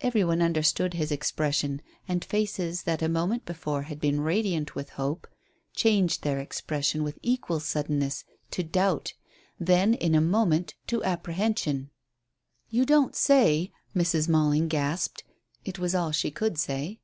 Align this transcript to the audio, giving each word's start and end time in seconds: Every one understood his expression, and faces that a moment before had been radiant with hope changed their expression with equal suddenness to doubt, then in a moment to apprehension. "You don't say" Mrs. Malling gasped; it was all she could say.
Every 0.00 0.22
one 0.22 0.40
understood 0.40 0.94
his 0.94 1.10
expression, 1.10 1.82
and 2.06 2.24
faces 2.24 2.84
that 2.84 3.02
a 3.02 3.08
moment 3.08 3.44
before 3.44 3.82
had 3.82 3.98
been 3.98 4.20
radiant 4.20 4.76
with 4.76 4.90
hope 4.90 5.26
changed 5.74 6.22
their 6.22 6.38
expression 6.38 7.02
with 7.02 7.18
equal 7.22 7.58
suddenness 7.58 8.22
to 8.52 8.62
doubt, 8.62 9.14
then 9.58 9.94
in 9.94 10.14
a 10.14 10.20
moment 10.20 10.76
to 10.86 11.02
apprehension. 11.02 11.90
"You 12.70 12.86
don't 12.86 13.16
say" 13.16 13.72
Mrs. 13.96 14.28
Malling 14.28 14.68
gasped; 14.68 15.24
it 15.64 15.76
was 15.80 15.92
all 15.92 16.12
she 16.12 16.30
could 16.30 16.56
say. 16.56 17.00